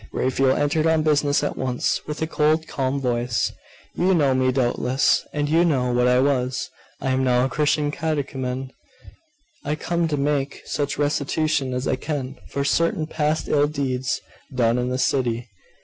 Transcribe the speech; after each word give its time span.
Raphael 0.11 0.57
entered 0.57 0.87
on 0.87 1.03
business 1.03 1.43
at 1.43 1.55
once, 1.55 2.01
with 2.07 2.23
a 2.23 2.25
cold 2.25 2.65
calm 2.67 2.99
voice. 2.99 3.51
'You 3.93 4.15
know 4.15 4.33
me, 4.33 4.51
doubtless; 4.51 5.23
and 5.31 5.47
you 5.47 5.63
know 5.63 5.91
what 5.93 6.07
I 6.07 6.17
was. 6.19 6.71
I 6.99 7.11
am 7.11 7.23
now 7.23 7.45
a 7.45 7.49
Christian 7.49 7.91
catechumen. 7.91 8.71
I 9.63 9.75
come 9.75 10.07
to 10.07 10.17
make 10.17 10.63
such 10.65 10.97
restitution 10.97 11.71
as 11.75 11.87
I 11.87 11.97
can 11.97 12.37
for 12.49 12.63
certain 12.63 13.05
past 13.05 13.47
ill 13.47 13.67
deeds 13.67 14.19
done 14.51 14.79
in 14.79 14.89
this 14.89 15.03
city. 15.05 15.51